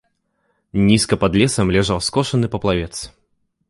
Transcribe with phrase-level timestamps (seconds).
[0.87, 2.93] Нізка пад лесам ляжаў скошаны паплавец.